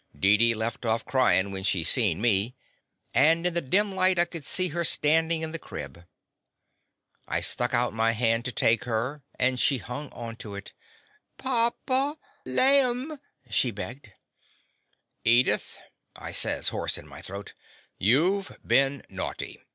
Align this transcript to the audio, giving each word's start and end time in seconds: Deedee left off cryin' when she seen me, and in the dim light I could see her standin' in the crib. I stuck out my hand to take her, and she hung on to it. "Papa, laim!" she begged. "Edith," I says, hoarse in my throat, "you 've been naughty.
Deedee 0.19 0.55
left 0.55 0.83
off 0.83 1.05
cryin' 1.05 1.51
when 1.51 1.61
she 1.61 1.83
seen 1.83 2.19
me, 2.19 2.55
and 3.13 3.45
in 3.45 3.53
the 3.53 3.61
dim 3.61 3.93
light 3.93 4.17
I 4.17 4.25
could 4.25 4.43
see 4.43 4.69
her 4.69 4.83
standin' 4.83 5.43
in 5.43 5.51
the 5.51 5.59
crib. 5.59 6.05
I 7.27 7.39
stuck 7.41 7.75
out 7.75 7.93
my 7.93 8.13
hand 8.13 8.45
to 8.45 8.51
take 8.51 8.85
her, 8.85 9.21
and 9.37 9.59
she 9.59 9.77
hung 9.77 10.09
on 10.11 10.37
to 10.37 10.55
it. 10.55 10.73
"Papa, 11.37 12.17
laim!" 12.47 13.19
she 13.51 13.69
begged. 13.69 14.11
"Edith," 15.23 15.77
I 16.15 16.31
says, 16.31 16.69
hoarse 16.69 16.97
in 16.97 17.05
my 17.07 17.21
throat, 17.21 17.53
"you 17.99 18.41
've 18.41 18.57
been 18.65 19.03
naughty. 19.07 19.59